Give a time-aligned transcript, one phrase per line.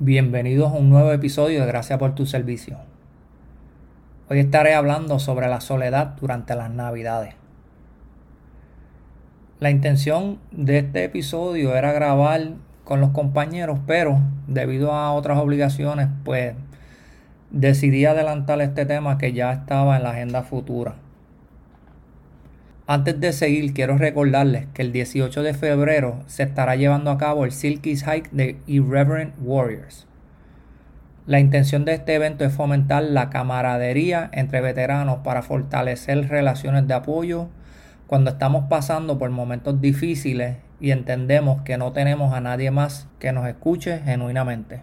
[0.00, 2.78] Bienvenidos a un nuevo episodio de Gracias por tu servicio.
[4.28, 7.36] Hoy estaré hablando sobre la soledad durante las navidades.
[9.60, 14.18] La intención de este episodio era grabar con los compañeros, pero
[14.48, 16.56] debido a otras obligaciones, pues
[17.52, 20.96] decidí adelantar este tema que ya estaba en la agenda futura.
[22.86, 27.46] Antes de seguir, quiero recordarles que el 18 de febrero se estará llevando a cabo
[27.46, 30.06] el Silky's Hike de Irreverent Warriors.
[31.26, 36.92] La intención de este evento es fomentar la camaradería entre veteranos para fortalecer relaciones de
[36.92, 37.48] apoyo
[38.06, 43.32] cuando estamos pasando por momentos difíciles y entendemos que no tenemos a nadie más que
[43.32, 44.82] nos escuche genuinamente.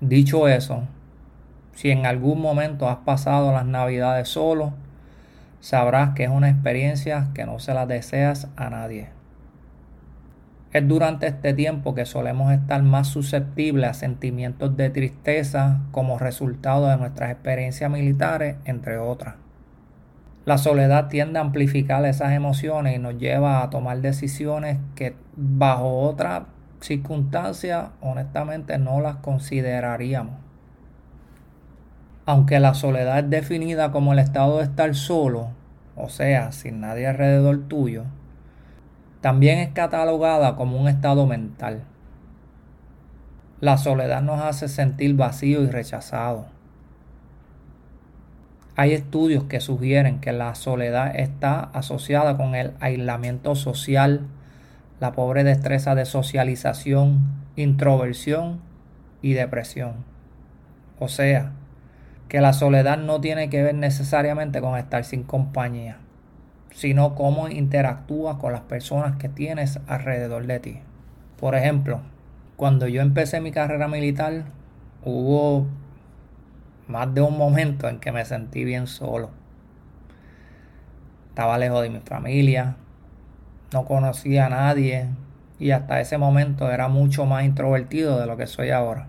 [0.00, 0.82] Dicho eso,
[1.74, 4.72] si en algún momento has pasado las navidades solo,
[5.60, 9.10] sabrás que es una experiencia que no se la deseas a nadie.
[10.72, 16.86] Es durante este tiempo que solemos estar más susceptibles a sentimientos de tristeza como resultado
[16.86, 19.34] de nuestras experiencias militares, entre otras.
[20.44, 26.00] La soledad tiende a amplificar esas emociones y nos lleva a tomar decisiones que bajo
[26.00, 26.42] otras
[26.80, 30.34] circunstancias honestamente no las consideraríamos.
[32.26, 35.48] Aunque la soledad es definida como el estado de estar solo,
[36.02, 38.04] o sea, sin nadie alrededor tuyo,
[39.20, 41.82] también es catalogada como un estado mental.
[43.60, 46.46] La soledad nos hace sentir vacío y rechazado.
[48.76, 54.26] Hay estudios que sugieren que la soledad está asociada con el aislamiento social,
[55.00, 57.20] la pobre destreza de socialización,
[57.56, 58.60] introversión
[59.20, 59.96] y depresión.
[60.98, 61.52] O sea,
[62.30, 65.98] que la soledad no tiene que ver necesariamente con estar sin compañía,
[66.70, 70.78] sino cómo interactúas con las personas que tienes alrededor de ti.
[71.40, 72.02] Por ejemplo,
[72.56, 74.44] cuando yo empecé mi carrera militar,
[75.04, 75.66] hubo
[76.86, 79.30] más de un momento en que me sentí bien solo.
[81.30, 82.76] Estaba lejos de mi familia,
[83.72, 85.08] no conocía a nadie
[85.58, 89.08] y hasta ese momento era mucho más introvertido de lo que soy ahora.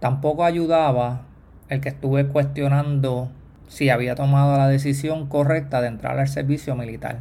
[0.00, 1.20] Tampoco ayudaba
[1.68, 3.30] el que estuve cuestionando
[3.68, 7.18] si había tomado la decisión correcta de entrar al servicio militar.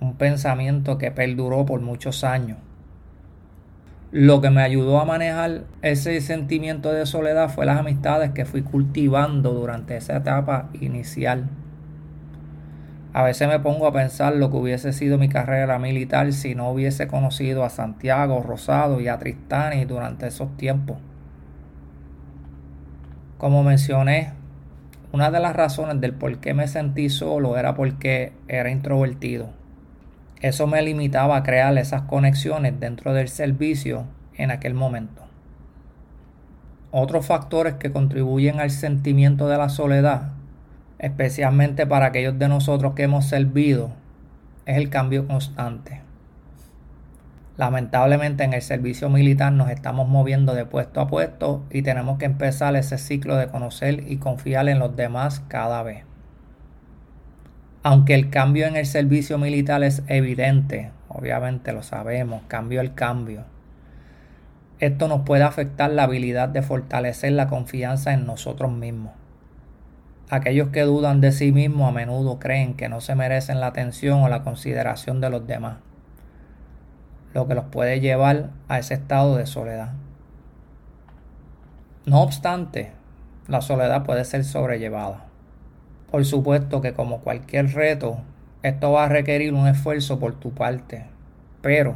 [0.00, 2.58] Un pensamiento que perduró por muchos años.
[4.10, 8.62] Lo que me ayudó a manejar ese sentimiento de soledad fue las amistades que fui
[8.62, 11.48] cultivando durante esa etapa inicial.
[13.12, 16.70] A veces me pongo a pensar lo que hubiese sido mi carrera militar si no
[16.70, 20.98] hubiese conocido a Santiago, Rosado y a Tristani durante esos tiempos.
[23.38, 24.32] Como mencioné,
[25.12, 29.50] una de las razones del por qué me sentí solo era porque era introvertido.
[30.40, 35.22] Eso me limitaba a crear esas conexiones dentro del servicio en aquel momento.
[36.90, 40.32] Otros factores que contribuyen al sentimiento de la soledad,
[40.98, 43.90] especialmente para aquellos de nosotros que hemos servido,
[44.66, 46.07] es el cambio constante.
[47.58, 52.24] Lamentablemente en el servicio militar nos estamos moviendo de puesto a puesto y tenemos que
[52.24, 56.04] empezar ese ciclo de conocer y confiar en los demás cada vez.
[57.82, 63.42] Aunque el cambio en el servicio militar es evidente, obviamente lo sabemos, cambio el cambio.
[64.78, 69.14] Esto nos puede afectar la habilidad de fortalecer la confianza en nosotros mismos.
[70.30, 74.22] Aquellos que dudan de sí mismos a menudo creen que no se merecen la atención
[74.22, 75.87] o la consideración de los demás
[77.38, 79.92] lo que los puede llevar a ese estado de soledad.
[82.04, 82.90] No obstante,
[83.46, 85.26] la soledad puede ser sobrellevada.
[86.10, 88.18] Por supuesto que como cualquier reto,
[88.64, 91.04] esto va a requerir un esfuerzo por tu parte,
[91.62, 91.94] pero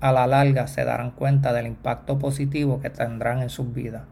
[0.00, 4.02] a la larga se darán cuenta del impacto positivo que tendrán en sus vidas.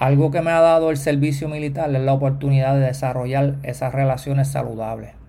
[0.00, 4.48] Algo que me ha dado el servicio militar es la oportunidad de desarrollar esas relaciones
[4.48, 5.19] saludables.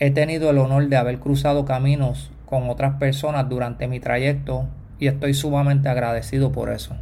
[0.00, 4.66] He tenido el honor de haber cruzado caminos con otras personas durante mi trayecto
[4.98, 6.96] y estoy sumamente agradecido por eso.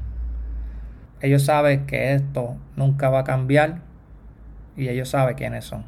[1.23, 3.81] Ellos saben que esto nunca va a cambiar
[4.77, 5.85] y ellos saben quiénes son.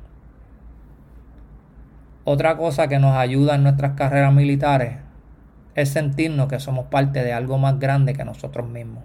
[2.25, 4.97] Otra cosa que nos ayuda en nuestras carreras militares
[5.75, 9.05] es sentirnos que somos parte de algo más grande que nosotros mismos.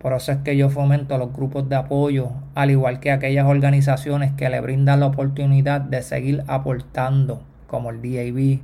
[0.00, 4.32] Por eso es que yo fomento los grupos de apoyo, al igual que aquellas organizaciones
[4.32, 8.60] que le brindan la oportunidad de seguir aportando, como el DAB,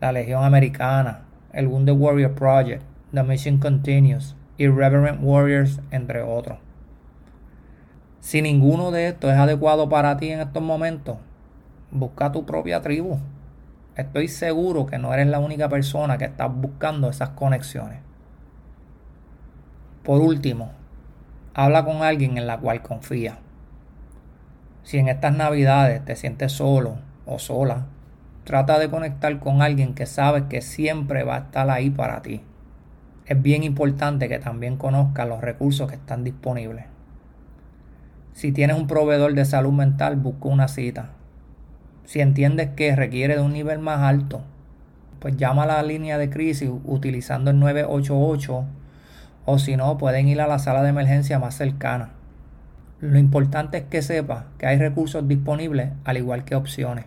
[0.00, 2.82] la Legión Americana, el Wounded Warrior Project,
[3.12, 6.56] The Mission Continues, Irreverent Warriors, entre otros.
[8.20, 11.18] Si ninguno de estos es adecuado para ti en estos momentos,
[11.90, 13.18] busca tu propia tribu.
[13.96, 17.98] Estoy seguro que no eres la única persona que está buscando esas conexiones.
[20.04, 20.70] Por último,
[21.54, 23.38] habla con alguien en la cual confía.
[24.82, 27.86] Si en estas navidades te sientes solo o sola,
[28.44, 32.42] trata de conectar con alguien que sabe que siempre va a estar ahí para ti.
[33.24, 36.84] Es bien importante que también conozcas los recursos que están disponibles.
[38.34, 41.12] Si tienes un proveedor de salud mental, busca una cita.
[42.04, 44.42] Si entiendes que requiere de un nivel más alto,
[45.18, 48.66] pues llama a la línea de crisis utilizando el 988
[49.44, 52.10] o si no, pueden ir a la sala de emergencia más cercana.
[53.00, 57.04] Lo importante es que sepa que hay recursos disponibles al igual que opciones.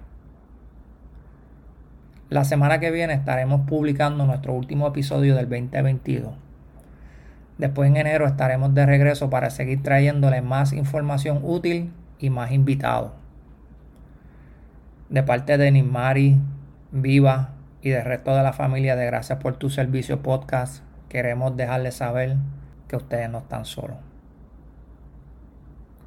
[2.29, 6.33] La semana que viene estaremos publicando nuestro último episodio del 2022.
[7.57, 13.11] Después en enero estaremos de regreso para seguir trayéndole más información útil y más invitados.
[15.09, 16.37] De parte de Nismari,
[16.91, 21.95] Viva y del resto de la familia de Gracias por tu servicio podcast, queremos dejarles
[21.95, 22.37] saber
[22.87, 23.97] que ustedes no están solos.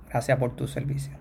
[0.08, 1.12] Gracias por tu servicio.